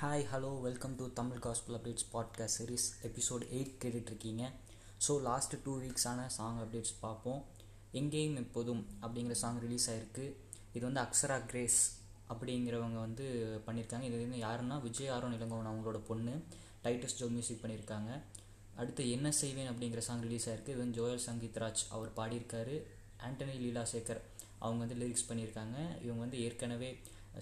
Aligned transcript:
Hi 0.00 0.24
hello 0.30 0.48
welcome 0.64 0.94
to 0.96 1.04
Tamil 1.18 1.38
gospel 1.44 1.74
updates 1.76 2.06
podcast 2.14 2.56
series 2.58 2.86
episode 3.08 3.44
eight 3.56 3.70
கேட்டுட்ருக்கீங்க. 3.82 4.42
So 5.04 5.12
last 5.26 5.60
two 5.66 5.74
வீக்ஸான 5.82 6.26
song 6.34 6.58
updates 6.64 6.92
பார்ப்போம். 7.04 7.40
எங்கேயும் 8.00 8.36
எப்போதும் 8.42 8.82
அப்படிங்கிற 9.04 9.36
சாங் 9.42 9.60
ரிலீஸ் 9.64 9.86
ஆகிருக்கு 9.90 10.26
இது 10.74 10.82
வந்து 10.88 11.02
அக்ஸரா 11.04 11.38
கிரேஸ் 11.52 11.80
அப்படிங்கிறவங்க 12.32 12.98
வந்து 13.06 13.26
பண்ணியிருக்காங்க. 13.68 14.02
இது 14.02 14.20
வந்து 14.26 14.42
யாருன்னா 14.46 14.78
விஜய் 14.82 15.12
ஆரோன் 15.16 15.38
இளங்கோவன் 15.38 15.70
அவங்களோட 15.72 16.00
பொண்ணு. 16.10 16.34
டைட்டஸ் 16.84 17.18
ஜோ 17.22 17.28
மியூசிக் 17.36 17.62
பண்ணியிருக்காங்க. 17.64 18.20
அடுத்து 18.76 19.10
என்ன 19.16 19.32
செய்வேன் 19.42 19.72
அப்படிங்கிற 19.72 20.04
சாங் 20.10 20.24
ரிலீஸ் 20.28 20.48
ஆகிருக்கு 20.48 20.74
இது 20.76 20.84
வந்து 20.84 20.98
ஜோயல் 21.00 21.26
சங்கீத் 21.28 21.60
ராஜ் 21.64 21.84
அவர் 21.88 22.16
பாடியிருக்காரு. 22.20 22.76
ஆண்டனி 23.28 23.56
லீலா 23.64 23.86
சேகர் 23.94 24.22
அவங்க 24.58 24.80
வந்து 24.84 25.00
லிரிக்ஸ் 25.04 25.28
பண்ணியிருக்காங்க. 25.30 25.78
இவங்க 26.04 26.20
வந்து 26.26 26.40
ஏற்கனவே 26.48 26.90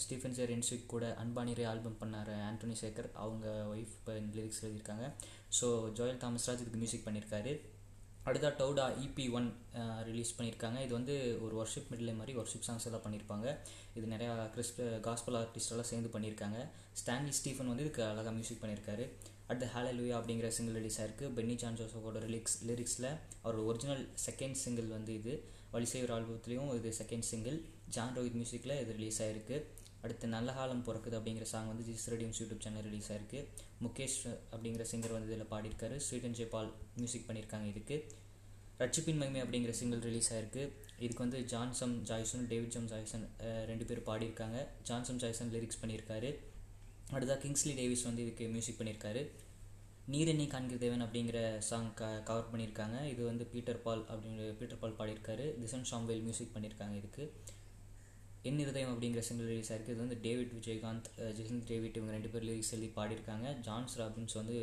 ஸ்டீஃபன் 0.02 0.36
சேர் 0.38 0.52
என்ஸ்விக் 0.54 0.90
கூட 0.95 1.04
அன்பானிரே 1.22 1.64
ஆல்பம் 1.72 2.00
பண்ணார் 2.02 2.30
ஆண்டோனி 2.48 2.76
சேகர். 2.82 3.08
அவங்க 3.24 3.46
ஒய்ஃப் 3.72 3.94
இப்போ 3.98 4.14
லிரிக்ஸ் 4.36 4.62
எழுதியிருக்காங்க. 4.64 5.07
ஸோ 5.58 5.67
ஜோயல் 5.98 6.20
தாமஸ்ராஜ் 6.25 6.62
இதுக்கு 6.64 6.80
மியூசிக் 6.82 7.07
பண்ணியிருக்காரு. 7.07 7.53
அடுத்தா 8.29 8.50
டவுடா 8.61 8.84
இபி 9.04 9.25
ஒன் 9.39 9.48
ரிலீஸ் 10.08 10.34
பண்ணியிருக்காங்க. 10.36 10.79
இது 10.86 10.93
வந்து 10.98 11.14
ஒரு 11.44 11.54
ஒர்ஷிப் 11.62 11.90
மிடில் 11.93 12.18
மாதிரி 12.20 12.34
ஒர்ஷிப் 12.43 12.67
சாங்ஸ் 12.68 12.86
எல்லாம் 12.89 13.04
பண்ணியிருப்பாங்க. 13.07 13.46
இது 13.98 14.07
நிறையா 14.14 14.32
கிறிஸ்ட 14.54 14.86
காஸ்பல் 15.07 15.36
ஆர்டிஸ்டெல்லாம் 15.40 15.90
சேர்ந்து 15.90 16.12
பண்ணியிருக்காங்க. 16.14 16.58
ஸ்டான்லி 17.00 17.32
ஸ்டீஃபன் 17.39 17.70
வந்து 17.72 17.84
இதுக்கு 17.86 18.03
அழகாக 18.11 18.32
மியூசிக் 18.39 18.62
பண்ணியிருக்காரு. 18.62 19.06
அடுத்து 19.50 19.92
லூயா 19.98 20.14
அப்படிங்கிற 20.18 20.48
சிங்கிள் 20.56 20.79
ரிலீஸ் 20.81 20.98
ஆயிருக்கு. 21.00 21.26
பென்னி 21.39 21.54
ஜான் 21.62 21.79
ஜோசஃபோட 21.81 22.20
லிரிக்ஸ் 22.34 22.58
லிரிக்ஸில் 22.70 23.11
அவரோட 23.45 23.62
ஒரிஜினல் 23.70 24.04
செகண்ட் 24.26 24.58
சிங்கிள் 24.64 24.89
வந்து 24.96 25.12
இது. 25.20 25.34
வலிசேவர் 25.75 26.12
ஆல்பத்துலேயும் 26.17 26.70
இது 26.79 26.90
செகண்ட் 27.00 27.26
சிங்கிள் 27.32 27.56
ஜான் 27.95 28.14
ரோஹித் 28.17 28.39
மியூசிக்கில் 28.40 28.81
இது 28.82 28.90
ரிலீஸ் 28.98 29.18
ஆயிருக்கு. 29.25 29.56
அடுத்து 30.04 30.26
நல்ல 30.35 30.53
காலம் 30.58 30.85
பிறக்குது 30.86 31.17
அப்படிங்கிற 31.18 31.46
சாங் 31.53 31.68
வந்து 31.72 31.85
ஜிஸ் 31.90 32.08
ரேடியம்ஸ் 32.12 32.41
யூடியூப் 32.41 32.64
சேனல் 32.64 32.86
ரிலீஸ் 32.89 33.08
ஆயிருக்கு. 33.12 33.41
முகேஷ் 33.84 34.19
அப்படிங்கிற 34.55 34.84
சிங்கர் 34.92 35.14
வந்து 35.17 35.31
இதில் 35.33 35.50
பாடியிருக்காரு. 35.53 35.97
ஸ்ரீடன் 36.06 36.37
ஜெய்பால் 36.41 36.70
மியூசிக் 36.98 37.27
பண்ணியிருக்காங்க 37.28 37.69
இதுக்கு. 37.73 37.97
ரட்சிப்பின் 38.83 39.20
மகிமை 39.20 39.41
அப்படிங்கிற 39.45 39.73
சிங்கிள் 39.81 40.03
ரிலீஸ் 40.09 40.28
ஆயிருக்கு. 40.34 40.62
இதுக்கு 41.05 41.23
வந்து 41.25 41.39
ஜான்சம் 41.53 41.95
ஜாய்சன் 42.11 42.45
டேவிட் 42.53 42.75
ஜம் 42.75 42.89
ஜாய்சன் 42.93 43.25
ரெண்டு 43.70 43.84
பேர் 43.91 44.01
பாடியிருக்காங்க. 44.09 44.59
ஜான்சம் 44.89 45.20
ஜாய்சன் 45.25 45.53
லிரிக்ஸ் 45.55 45.81
பண்ணியிருக்காரு. 45.83 46.31
அடுத்தா 47.17 47.34
கிங்ஸ்லி 47.45 47.73
டேவிஸ் 47.81 48.06
வந்து 48.09 48.23
இதுக்கு 48.27 48.45
மியூசிக் 48.55 48.78
பண்ணியிருக்காரு. 48.81 49.23
நீரெண்ணி 50.12 50.47
காண்கிற 50.53 50.78
தேவன் 50.84 51.05
அப்படிங்கிற 51.05 51.39
சாங் 51.69 51.91
க 51.98 52.09
கவர் 52.28 52.50
பண்ணியிருக்காங்க. 52.53 52.97
இது 53.12 53.23
வந்து 53.31 53.45
பீட்டர் 53.53 53.83
பால் 53.84 54.03
அப்படிங்கிற 54.12 54.48
பீட்டர் 54.61 54.81
பால் 54.83 54.98
பாடியிருக்காரு. 55.00 55.47
திசன் 55.62 55.87
ஷாம்வேல் 55.91 56.25
மியூசிக் 56.27 56.55
பண்ணியிருக்காங்க 56.56 56.97
இதுக்கு. 57.03 57.25
என் 58.48 58.59
இருதயம் 58.62 58.91
அப்படிங்கிற 58.92 59.20
சிங்கிள் 59.27 59.47
ரிலீஸ் 59.50 59.69
ஆயிருக்கு 59.73 59.92
இது 59.95 60.03
வந்து 60.05 60.17
டேவிட் 60.25 60.50
விஜயகாந்த் 60.56 61.06
ஜெசந்த் 61.37 61.67
டேவிட் 61.70 61.95
இவங்க 61.98 62.12
ரெண்டு 62.17 62.31
பேர் 62.33 62.45
லிரிக்ஸ் 62.48 62.73
எழுதி 62.77 62.89
பாடியிருக்காங்க. 62.97 63.47
ஜான்ஸ் 63.67 63.95
ராபின்ஸ் 64.00 64.37
வந்து 64.41 64.56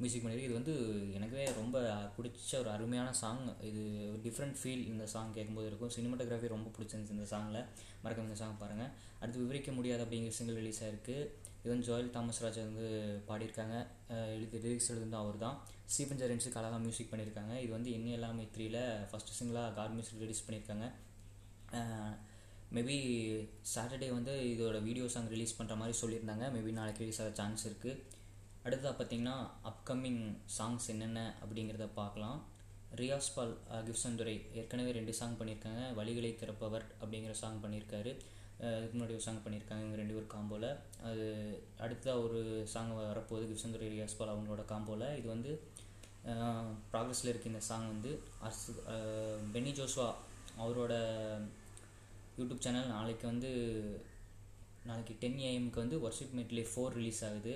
மியூசிக் 0.00 0.22
பண்ணியிருக்கு. 0.22 0.48
இது 0.48 0.56
வந்து 0.58 0.74
எனக்கே 1.16 1.44
ரொம்ப 1.60 1.82
பிடிச்ச 2.16 2.52
ஒரு 2.62 2.70
அருமையான 2.76 3.12
சாங் 3.20 3.44
இது 3.68 3.82
டிஃப்ரெண்ட் 4.24 4.58
ஃபீல் 4.60 4.82
இந்த 4.92 5.04
சாங் 5.14 5.30
கேட்கும்போது 5.36 5.68
இருக்கும். 5.70 5.92
சினிமாட்டோகிராஃபி 5.96 6.50
ரொம்ப 6.54 6.72
பிடிச்சிருந்துச்சு 6.78 7.16
இந்த 7.18 7.28
சாங்கில் 7.34 7.60
மறக்காம 8.04 8.28
இந்த 8.30 8.38
சாங் 8.42 8.58
பாருங்கள் 8.62 8.90
அடுத்து 9.20 9.44
விவரிக்க 9.44 9.72
முடியாது 9.78 10.04
அப்படிங்கிற 10.06 10.34
சிங்கிள் 10.38 10.58
ரிலீஸ் 10.62 10.82
ஆயிருக்கு 10.86 11.16
இது 11.62 11.72
வந்து 11.74 11.88
ஜோயல் 11.90 12.12
தாமஸ் 12.16 12.42
ராஜா 12.46 12.62
வந்து 12.70 12.86
பாடியிருக்காங்க. 13.30 13.76
எழுதி 14.36 14.64
லிரிக்ஸ் 14.66 14.90
எழுதுந்து 14.94 15.18
அவர் 15.22 15.40
தான் 15.44 15.56
ஸ்டீஃபன் 15.92 16.20
ஜெரன்ஸுக்கு 16.24 16.60
அழகாக 16.62 16.82
மியூசிக் 16.86 17.12
பண்ணியிருக்காங்க. 17.12 17.54
இது 17.64 17.72
வந்து 17.76 17.92
என்ன 17.98 18.12
எல்லாமே 18.18 18.46
த்ரீல 18.56 18.78
ஃபஸ்ட்டு 19.12 19.38
சிங்கிளாக 19.38 19.74
காட் 19.78 19.96
மியூசிக் 19.98 20.22
ரிலீஸ் 20.26 20.44
பண்ணியிருக்காங்க. 20.48 20.88
மேபி 22.76 22.96
சாட்டர்டே 23.72 24.08
வந்து 24.18 24.34
இதோட 24.52 24.76
வீடியோ 24.86 25.06
சாங் 25.14 25.30
ரிலீஸ் 25.34 25.56
பண்ணுற 25.58 25.74
மாதிரி 25.80 25.94
சொல்லியிருந்தாங்க. 26.02 26.44
மேபி 26.54 26.70
நாளைக்கு 26.78 27.02
ரிலீஸ் 27.04 27.20
ஆக 27.24 27.32
சான்ஸ் 27.40 27.64
இருக்குது 27.68 28.00
அடுத்ததாக 28.64 28.94
பார்த்தீங்கன்னா 28.98 29.36
அப்கமிங் 29.70 30.22
சாங்ஸ் 30.56 30.86
என்னென்ன 30.94 31.20
அப்படிங்கிறத 31.44 31.86
பார்க்கலாம். 32.00 32.38
ரியாஸ் 33.00 33.32
பால் 33.34 33.52
கிப்சந்துரை 33.88 34.34
ஏற்கனவே 34.60 34.90
ரெண்டு 34.98 35.12
சாங் 35.20 35.36
பண்ணியிருக்காங்க. 35.40 35.82
வழிகளை 35.98 36.30
திறப்பவர் 36.40 36.86
அப்படிங்கிற 37.02 37.34
சாங் 37.42 37.62
பண்ணியிருக்காரு. 37.64 38.12
இதுக்கு 38.78 38.94
முன்னாடி 38.96 39.14
ஒரு 39.18 39.24
சாங் 39.26 39.44
பண்ணியிருக்காங்க. 39.44 39.82
இவங்க 39.84 40.00
ரெண்டு 40.00 40.16
பேர் 40.16 40.32
காம்போவில் 40.34 40.68
அது 41.08 41.24
அடுத்ததாக 41.84 42.24
ஒரு 42.26 42.40
சாங் 42.74 42.92
வரப்போகுது. 42.98 43.46
கிப்சந்துரை 43.50 43.88
ரியாஸ் 43.94 44.18
பால் 44.18 44.34
அவங்களோட 44.34 44.64
காம்போவில் 44.72 45.08
இது 45.20 45.28
வந்து 45.34 45.52
ப்ராக்ரஸில் 46.92 47.30
இருக்க 47.30 47.52
இந்த 47.52 47.62
சாங் 47.70 47.88
வந்து. 47.94 48.12
அர்ஸ் 48.46 48.66
பென்னி 49.54 49.72
ஜோஸ்வா 49.80 50.08
அவரோட 50.64 50.94
யூடியூப் 52.38 52.64
சேனல் 52.64 52.92
நாளைக்கு 52.96 53.24
வந்து 53.32 53.50
நாளைக்கு 54.88 55.14
டென் 55.22 55.38
ஏஎம்க்கு 55.48 55.82
வந்து 55.84 55.96
ஒர்ஷிப் 56.06 56.36
மெட்லே 56.38 56.64
ஃபோர் 56.70 56.96
ரிலீஸ் 56.98 57.22
ஆகுது. 57.28 57.52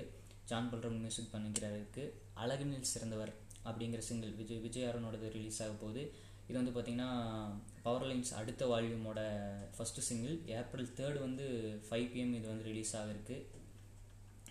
ஜான் 0.49 0.69
பல்ரம் 0.71 0.99
மியூசிக் 1.03 1.33
பண்ணிக்கிறாருக்கு. 1.33 2.03
அழகுனில் 2.43 2.91
சிறந்தவர் 2.91 3.31
அப்படிங்கிற 3.69 4.01
சிங்கிள் 4.09 4.33
விஜய் 4.39 4.61
விஜய் 4.65 4.87
அருணோடது 4.89 5.29
ரிலீஸ் 5.37 5.59
ஆக 5.63 5.73
போகுது. 5.83 6.03
இது 6.49 6.57
வந்து 6.59 6.73
பார்த்திங்கன்னா 6.75 7.09
பவர் 7.85 8.05
லைன்ஸ் 8.09 8.31
அடுத்த 8.39 8.65
வால்யூமோட 8.71 9.21
ஃபஸ்ட்டு 9.77 10.05
சிங்கிள் 10.09 10.35
ஏப்ரல் 10.59 10.93
தேர்டு 10.99 11.19
வந்து 11.25 11.45
ஃபைவ் 11.87 12.07
பிஎம் 12.13 12.35
இது 12.39 12.47
வந்து 12.51 12.67
ரிலீஸ் 12.71 12.93
ஆகிருக்கு. 12.99 13.37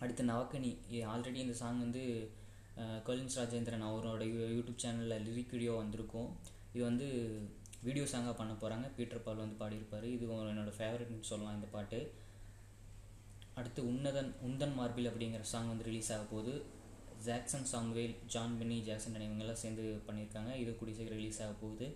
அடுத்து 0.02 0.24
நவக்கனி 0.32 0.72
ஆல்ரெடி 1.12 1.40
இந்த 1.44 1.54
சாங் 1.60 1.84
வந்து 1.84 2.02
கொலின்ஸ் 3.08 3.38
ராஜேந்திரன் 3.40 3.86
அவரோட 3.90 4.24
யூடியூப் 4.56 4.82
சேனலில் 4.82 5.24
லிரிக் 5.28 5.54
வீடியோ 5.54 5.74
வந்திருக்கும். 5.82 6.28
இது 6.74 6.82
வந்து 6.90 7.08
வீடியோ 7.86 8.04
சாங்காக 8.12 8.34
பண்ண 8.38 8.52
போகிறாங்க 8.62 8.86
பீட்டர் 8.96 9.24
பால் 9.26 9.42
வந்து 9.42 9.58
பாடியிருப்பார். 9.62 10.06
இது 10.16 10.26
என்னோடய 10.52 10.76
ஃபேவரட்னு 10.78 11.30
சொல்லலாம் 11.32 11.58
இந்த 11.58 11.68
பாட்டு. 11.74 12.00
அடுத்து 13.60 13.80
உன்னதன் 13.90 14.30
உந்தன் 14.46 14.74
மார்பில் 14.78 15.10
அப்படிங்கிற 15.10 15.44
சாங் 15.52 15.70
வந்து 15.72 15.86
ரிலீஸ் 15.90 16.10
ஆக 16.14 16.24
போகுது. 16.32 16.54
ஜாக்சன் 17.26 17.68
சாம்வேல் 17.70 18.16
ஜான் 18.32 18.56
பென்னி 18.58 18.78
ஜாக்சன் 18.88 19.14
இவங்கெல்லாம் 19.26 19.60
சேர்ந்து 19.62 19.84
பண்ணியிருக்காங்க. 20.08 20.50
இது 20.62 20.70
கூடிய 20.80 20.96
சீக்கிரம் 20.98 21.20
ரிலீஸ் 21.20 21.40
ஆக 21.44 21.54
போகுது. 21.62 21.86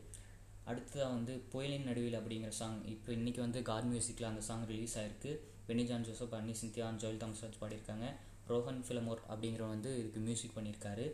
அடுத்ததாக 0.70 1.10
வந்து 1.16 1.32
புயலின் 1.52 1.86
நடுவில் 1.88 2.16
அப்படிங்கிற 2.20 2.52
சாங் 2.60 2.78
இப்போ 2.92 3.10
இன்றைக்கி 3.18 3.40
வந்து 3.44 3.60
கார் 3.68 3.88
மியூசிக்கில் 3.90 4.28
அந்த 4.30 4.42
சாங் 4.48 4.64
ரிலீஸ் 4.72 4.94
ஆகிருக்கு 5.00 5.32
பென்னி 5.68 5.84
ஜான் 5.90 6.06
ஜோசப் 6.08 6.34
அன்னி 6.38 6.54
சிந்தியா 6.62 6.86
ஜோயல் 7.02 7.20
தாம்ஸ்ராஜ் 7.22 7.60
பாடியிருக்காங்க. 7.62 8.06
ரோஹன் 8.50 8.80
ஃபிலமோர் 8.86 9.22
அப்படிங்கிறவங்க 9.32 9.74
வந்து 9.76 9.92
இதுக்கு 10.00 10.20
மியூசிக் 10.28 10.56
பண்ணியிருக்காரு. 10.56 11.06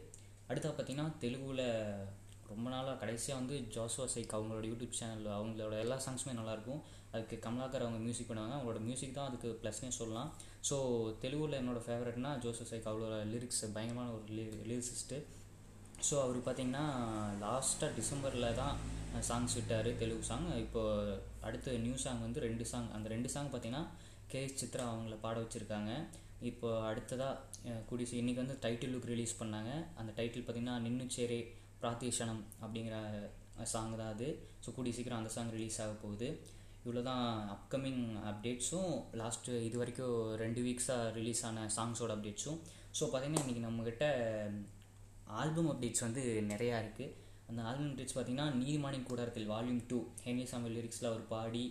அடுத்தா 0.48 0.70
பார்த்தீங்கன்னா 0.76 1.08
தெலுங்குல 1.25 1.62
ரொம்ப 2.53 2.67
நாளாக 2.75 2.97
கடைசியாக 3.03 3.41
வந்து 3.41 3.57
ஜோசுவா 3.75 4.07
சைக் 4.15 4.34
அவங்களோட 4.37 4.65
யூடியூப் 4.73 4.99
சேனல் 4.99 5.27
அவங்களோட 5.39 5.75
எல்லா 5.84 5.97
சாங்ஸுமே 6.07 6.34
நல்லாயிருக்கும். 6.41 6.83
அதுக்கு 7.15 7.37
கமலாக்கர் 7.47 7.84
அவங்க 7.87 8.01
மியூசிக் 8.07 8.29
பண்ணுவாங்க. 8.31 8.55
அவங்களோட 8.57 8.81
மியூசிக் 8.89 9.17
தான் 9.19 9.29
அதுக்கு 9.31 9.49
ப்ளஸ்னே 9.62 9.91
சொல்லலாம். 10.01 10.31
ஸோ 10.69 10.77
தெலுங்குவில் 11.23 11.61
என்னோட 11.62 11.81
ஃபேவரட்னா 11.87 12.33
ஜோசுவா 12.45 12.69
சைக். 12.71 12.91
அவளோட 12.93 13.17
லிரிக்ஸ் 13.33 13.65
பயங்கரமான 13.77 14.12
ஒரு 14.19 14.27
லிரிக்ஸிஸ்ட்டு 14.71 15.19
ஸோ 16.06 16.15
அவர் 16.23 16.39
பார்த்திங்கன்னா 16.47 16.85
லாஸ்ட்டாக 17.45 17.91
டிசம்பரில் 17.99 18.56
தான் 18.61 18.75
சாங்ஸ் 19.29 19.55
விட்டார் 19.59 19.89
தெலுங்கு 20.01 20.27
சாங் 20.31 20.47
இப்போ 20.65 20.83
அடுத்த 21.49 21.77
நியூ 21.85 21.95
சாங் 22.05 22.21
வந்து 22.25 22.41
ரெண்டு 22.47 22.65
சாங் 22.73 22.89
அந்த 22.97 23.06
ரெண்டு 23.15 23.29
சாங் 23.35 23.49
பார்த்திங்கன்னா 23.53 23.85
கே 24.33 24.41
எஸ் 24.47 24.59
சித்ரா 24.62 24.85
அவங்கள 24.93 25.17
பாட 25.25 25.37
வச்சுருக்காங்க. 25.43 25.93
இப்போ 26.51 26.69
அடுத்ததாக 26.89 27.77
குடிசை 27.91 28.15
இன்றைக்கி 28.21 28.41
வந்து 28.43 28.56
டைட்டில் 28.65 28.93
லுக் 28.95 29.09
ரிலீஸ் 29.12 29.35
பண்ணாங்க. 29.43 29.71
அந்த 30.01 30.11
டைட்டில் 30.19 30.45
பார்த்திங்கன்னா 30.47 30.77
நின்னுச்சேரே 30.87 31.41
பிரார்த்தீஷனம் 31.81 32.42
அப்படிங்கிற 32.62 32.97
சாங் 33.72 33.97
தான் 34.00 34.12
அது. 34.14 34.28
ஸோ 34.64 34.75
கூடிய 34.76 34.94
சீக்கிரம் 34.97 35.20
அந்த 35.20 35.32
சாங் 35.37 35.53
ரிலீஸ் 35.56 35.81
ஆக 35.84 35.94
போகுது. 36.04 36.28
இவ்வளோ 36.84 37.03
தான் 37.03 37.25
அப்கமிங் 37.54 38.03
அப்டேட்ஸும் 38.31 38.91
லாஸ்ட்டு 39.20 39.54
இது 39.69 39.76
வரைக்கும் 39.78 40.19
ரெண்டு 40.42 40.60
வீக்ஸாக 40.66 41.06
ரிலீஸ் 41.16 41.41
ஆன 41.48 41.64
சாங்ஸோட 41.76 42.12
அப்டேட்ஸும் 42.16 42.59
ஸோ 42.98 43.04
பார்த்திங்கன்னா 43.04 43.42
இன்றைக்கி 43.44 43.62
நம்மக்கிட்ட 43.64 44.04
ஆல்பம் 45.41 45.70
அப்டேட்ஸ் 45.72 46.04
வந்து 46.06 46.22
நிறையா 46.53 46.76
இருக்குது 46.84 47.14
அந்த 47.48 47.60
ஆல்பம் 47.62 47.91
அப்டேட்ஸ் 47.91 48.16
பார்த்திங்கன்னா 48.16 48.47
நீதிமானின் 48.60 49.08
கூடாரத்தில் 49.10 49.50
வால்யூம் 49.50 49.82
டூ 49.88 49.98
ஹென்லி 50.26 50.47
சாமியல் 50.53 50.76
லிரிக்ஸில் 50.78 51.10
அவர் 51.10 51.25
பாடி 51.28 51.64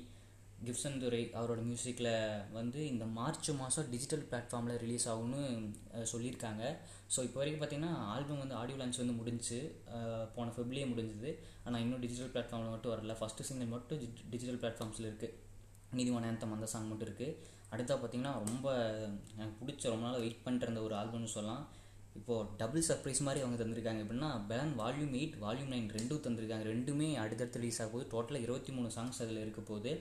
கிப்சன் 0.67 0.99
துரை 1.01 1.21
அவரோட 1.39 1.61
மியூசிக்கில் 1.69 2.09
வந்து 2.57 2.79
இந்த 2.91 3.05
மார்ச் 3.17 3.49
மாதம் 3.61 3.89
டிஜிட்டல் 3.93 4.23
பிளாட்ஃபார்மில் 4.29 4.79
ரிலீஸ் 4.83 5.05
ஆகும்னு 5.11 5.41
சொல்லியிருக்காங்க. 6.11 6.63
ஸோ 7.13 7.19
இப்போ 7.27 7.39
வரைக்கும் 7.41 7.61
பார்த்திங்கன்னா 7.63 7.93
ஆல்பம் 8.13 8.41
வந்து 8.43 8.57
ஆடியோ 8.61 8.77
லான்ச் 8.81 9.01
வந்து 9.03 9.17
முடிஞ்சு 9.21 9.59
போன 10.35 10.53
ஃபெப்ரிலே 10.55 10.85
முடிஞ்சுது. 10.91 11.31
ஆனால் 11.65 11.81
இன்னும் 11.85 12.03
டிஜிட்டல் 12.05 12.31
பிளாட்ஃபார்மில் 12.35 12.73
மட்டும் 12.75 12.93
வரல. 12.95 13.15
ஃபஸ்ட்டு 13.21 13.47
சிங்கிள் 13.49 13.73
மட்டும் 13.75 14.01
டிஜிட்டல் 14.33 14.59
பிளாட்ஃபார்ம்ஸில் 14.63 15.09
இருக்குது 15.09 15.33
நீதிவான 15.99 16.29
ஆந்தம் 16.31 16.55
அந்த 16.57 16.69
சாங் 16.73 16.91
மட்டும் 16.91 17.09
இருக்குது 17.09 17.37
அடுத்தா 17.73 17.95
பார்த்திங்கன்னா 18.01 18.33
ரொம்ப 18.45 18.67
எனக்கு 19.37 19.55
பிடிச்ச 19.61 19.91
ரொம்ப 19.93 20.05
நாள் 20.07 20.23
வெயிட் 20.25 20.43
பண்ணிட்டு 20.45 20.67
இருந்த 20.67 20.81
ஒரு 20.87 20.95
ஆல்பம்னு 21.01 21.35
சொல்லலாம். 21.37 21.63
இப்போது 22.19 22.49
டபுள் 22.59 22.85
சர்ப்ரைஸ் 22.89 23.21
மாதிரி 23.25 23.43
அவங்க 23.43 23.57
தந்திருக்காங்க. 23.61 24.03
எப்படின்னா 24.03 24.29
பெலன் 24.51 24.75
வால்யூம் 24.81 25.15
எயிட் 25.19 25.35
வால்யூம் 25.45 25.71
நைன் 25.73 25.89
ரெண்டும் 25.97 26.21
தந்திருக்காங்க. 26.27 26.65
ரெண்டுமே 26.73 27.09
அடுத்தடுத்து 27.23 27.59
ரிலீஸ் 27.61 27.79
ஆக 27.81 27.89
போகுது. 27.93 28.07
டோட்டலாக 28.13 28.45
இருபத்தி 28.45 28.71
மூணு 28.77 28.89
சாங்ஸ் 28.97 29.21
அதில் 29.25 29.43
இருக்க 29.45 29.61
போகுது. 29.71 29.91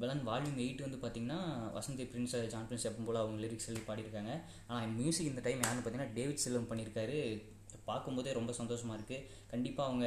பெலன் 0.00 0.24
வால்யூம் 0.28 0.58
எயிட் 0.64 0.84
வந்து 0.86 0.98
பார்த்திங்கன்னா 1.04 1.38
வசந்தி 1.78 2.04
பிரின்ஸ் 2.10 2.34
ஜான் 2.52 2.66
பிரின்ஸ் 2.68 2.88
எப்போ 2.90 3.02
போல் 3.06 3.22
அவங்க 3.22 3.40
லிரிக்ஸ் 3.44 3.68
எழுதி 3.70 3.84
பாடியிருக்காங்க. 3.88 4.34
ஆனால் 4.68 4.92
மியூசிக் 4.98 5.30
இந்த 5.32 5.42
டைம் 5.46 5.62
யாருன்னு 5.64 5.84
பார்த்தீங்கன்னா 5.84 6.14
டேவிட் 6.18 6.44
செல்வம் 6.44 6.70
பண்ணியிருக்காரு. 6.70 7.18
பார்க்கும்போதே 7.88 8.30
ரொம்ப 8.38 8.52
சந்தோஷமாக 8.60 8.96
இருக்குது 8.98 9.26
கண்டிப்பாக 9.52 9.88
அவங்க 9.88 10.06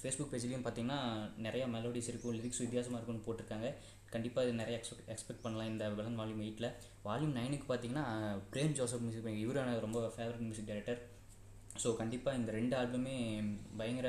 ஃபேஸ்புக் 0.00 0.32
பேஜ்லேயும் 0.32 0.64
பார்த்தீங்கன்னா 0.66 0.98
நிறையா 1.46 1.66
மெலோடிஸ் 1.76 2.10
இருக்கும் 2.12 2.36
லிரிக்ஸ் 2.38 2.62
வித்தியாசமாக 2.64 2.98
இருக்கும்னு 2.98 3.26
போட்டிருக்காங்க. 3.26 3.68
கண்டிப்பாக 4.14 4.46
இது 4.46 4.60
நிறைய 4.60 4.76
எக்ஸ்பெக்ட் 4.80 5.10
எக்ஸ்பெக்ட் 5.14 5.44
பண்ணலாம் 5.44 5.70
இந்த 5.72 5.84
விலன் 5.98 6.18
வால்யூம் 6.20 6.42
எயிட்டில் 6.46 6.68
வால்யூம் 7.08 7.34
நைனுக்கு 7.38 7.66
பார்த்தீங்கன்னா 7.70 8.06
பிரேம் 8.52 8.76
ஜோசப் 8.78 9.04
மியூசிக் 9.04 9.42
இவர் 9.44 9.62
எனக்கு 9.64 9.86
ரொம்ப 9.86 10.00
ஃபேவரட் 10.16 10.44
மியூசிக் 10.46 10.70
டைரக்டர் 10.70 11.00
ஸோ 11.82 11.88
கண்டிப்பாக 12.00 12.38
இந்த 12.40 12.50
ரெண்டு 12.58 12.74
ஆல்பமே 12.78 13.16
பயங்கர 13.80 14.08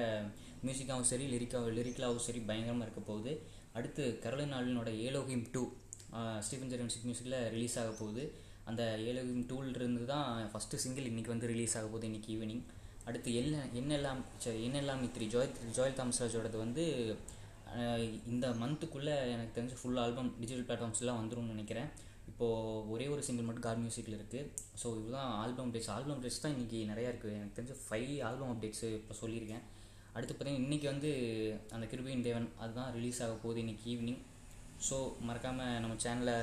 மியூசிக்காகவும் 0.66 1.10
சரி 1.12 1.26
லிரிக்காகவும் 1.34 1.76
லிரிக்கலாகவும் 1.80 2.26
சரி 2.28 2.40
பயங்கரமாக 2.50 2.88
இருக்க 2.88 3.02
போகுது. 3.10 3.34
அடுத்து 3.78 4.04
கரோலின் 4.24 4.56
ஆல்வினோட 4.58 4.90
ஏலோகிம் 5.08 5.46
டூ 5.54 5.64
ஸ்டீஃபன் 6.46 6.72
ஜெரன் 6.72 6.92
சிக் 6.94 7.06
மியூசிக்கில் 7.08 7.38
ரிலீஸ் 7.56 7.78
ஆக 7.82 7.92
போகுது. 8.00 8.24
அந்த 8.70 8.84
ஏலோகிம் 9.10 9.46
டூலிருந்து 9.50 10.04
தான் 10.14 10.28
ஃபஸ்ட்டு 10.52 10.82
சிங்கிள் 10.84 11.08
இன்றைக்கி 11.12 11.32
வந்து 11.34 11.50
ரிலீஸ் 11.54 11.76
ஆக 11.80 11.88
போகுது 11.94 12.10
இன்றைக்கி 12.10 12.30
ஈவினிங் 12.36 12.64
அடுத்து 13.10 13.30
என்ன 13.42 13.64
என்னெல்லாம் 13.80 14.22
சரி 14.44 14.60
என்னெல்லாம் 14.68 15.02
மித்ரி 15.04 15.28
ஜோய் 15.34 15.54
ஜோயல் 15.78 15.98
தாமஸ்ராஜோடது 16.00 16.58
வந்து 16.66 16.84
இந்த 18.32 18.46
மந்த்துக்குள்ளே 18.62 19.16
எனக்கு 19.34 19.56
தெரிஞ்சு 19.58 19.76
ஃபுல் 19.80 20.00
ஆல்பம் 20.04 20.32
டிஜிட்டல் 20.40 20.66
பிளாட்ஃபார்ம்ஸ்லாம் 20.68 21.20
வந்துரும்னு 21.20 21.54
நினைக்கிறேன். 21.56 21.90
இப்போது 22.32 22.82
ஒரே 22.94 23.06
ஒரு 23.14 23.22
சிங்கிள் 23.28 23.48
மட்டும் 23.48 23.66
கார் 23.66 23.82
மியூசிக்கில் 23.84 24.18
இருக்குது 24.18 24.50
ஸோ 24.82 24.88
இதுதான் 25.00 25.30
ஆல்பம் 25.44 25.68
அப்டேட்ஸ் 25.68 25.92
ஆல்பம் 25.96 26.16
அப்டேட்ஸ் 26.16 26.42
தான் 26.44 26.54
இன்றைக்கி 26.56 26.80
நிறையா 26.92 27.10
இருக்குது 27.12 27.36
எனக்கு 27.38 27.56
தெரிஞ்சு 27.58 27.76
ஃபைவ் 27.86 28.12
ஆல்பம் 28.30 28.52
அப்டேட்ஸ் 28.54 28.86
இப்போ 29.00 29.16
சொல்லியிருக்கேன். 29.22 29.64
அடுத்து 30.16 30.34
பார்த்தீங்கன்னா 30.34 30.66
இன்றைக்கி 30.68 30.88
வந்து 30.94 31.10
அந்த 31.76 31.86
கிருபியின் 31.92 32.26
தேவன் 32.28 32.48
அதுதான் 32.64 32.90
ரிலீஸ் 32.98 33.22
ஆக 33.26 33.36
போகுது 33.44 33.60
இன்றைக்கி 33.66 33.86
ஈவினிங் 33.94 34.22
ஸோ 34.88 34.98
மறக்காமல் 35.28 35.80
நம்ம 35.84 35.96
சேனலை 36.06 36.38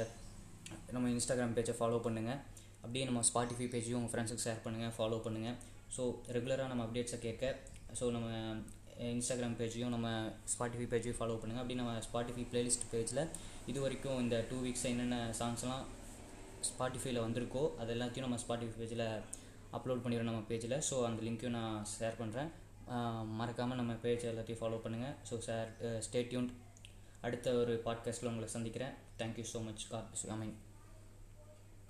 நம்ம 0.94 1.08
இன்ஸ்டாகிராம் 1.14 1.56
பேஜை 1.58 1.74
ஃபாலோ 1.80 1.98
பண்ணுங்கள் 2.06 2.40
அப்படியே 2.82 3.04
நம்ம 3.10 3.22
ஸ்பாட்டிஃபை 3.30 3.68
பேஜையும் 3.74 3.98
உங்கள் 4.00 4.12
ஃப்ரெண்ட்ஸுக்கு 4.12 4.46
ஷேர் 4.46 4.64
பண்ணுங்கள் 4.66 4.94
ஃபாலோ 4.98 5.18
பண்ணுங்கள் 5.26 5.56
ஸோ 5.96 6.02
ரெகுலராக 6.28 6.66
நம்ம 6.66 6.84
அப்டேட்ஸை 6.84 7.18
கேட்க 7.18 7.56
ஸோ 8.00 8.10
நம்ம 8.10 8.54
இன்ஸ்டாகிராம் 8.98 9.56
பேஜையும் 9.58 9.88
நம்ம 9.88 10.32
ஸ்பாட்டிஃபை 10.58 10.86
பேஜையும் 10.88 11.18
ஃபாலோ 11.18 11.34
பண்ணுங்கள் 11.34 11.56
அப்படி 11.56 11.74
நம்ம 11.74 11.98
ஸ்பாட்டிஃபை 11.98 12.46
பிளேலிஸ்ட் 12.52 12.92
பேஜில் 12.92 13.28
இது 13.66 13.80
வரைக்கும் 13.80 14.20
இந்த 14.20 14.44
டூ 14.50 14.62
வீக்ஸ் 14.62 14.84
என்னென்ன 14.84 15.34
சாங்ஸ்லாம் 15.38 15.84
ஸ்பாட்டிஃபைல 16.68 17.22
வந்திருக்கோ 17.24 17.76
அது 17.76 17.94
எல்லாத்தையும் 17.94 18.26
நம்ம 18.28 18.38
ஸ்பாட்டிஃபை 18.48 18.84
பேஜில் 18.84 19.22
அப்லோட் 19.72 20.02
பண்ணிடுறோம் 20.02 20.30
நம்ம 20.30 20.44
பேஜில் 20.48 20.82
ஸோ 20.90 21.04
அந்த 21.04 21.22
லிங்க்கையும் 21.22 21.56
நான் 21.58 21.86
ஷேர் 22.00 22.18
பண்ணுறேன் 22.18 22.50
மறக்காமல் 23.24 23.76
நம்ம 23.76 23.92
பேஜ் 23.92 24.24
எல்லாத்தையும் 24.24 24.60
ஃபாலோ 24.60 24.80
பண்ணுங்கள் 24.84 25.14
ஸோ 25.30 25.38
சார் 25.38 25.76
ஸ்டேட்யூன்ட் 26.12 26.52
அடுத்த 27.20 27.52
ஒரு 27.52 27.82
பாட்காஸ்ட்டில் 27.84 28.26
உங்களை 28.26 28.48
சந்திக்கிறேன். 28.48 28.94
Thank you 29.18 29.44
so 29.52 29.64
much 29.64 29.88
God 29.88 30.06
I 30.28 30.36
mean 30.36 30.56